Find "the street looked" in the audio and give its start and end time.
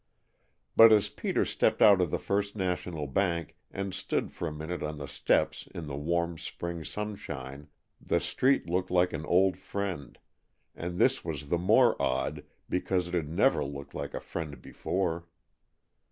8.01-8.89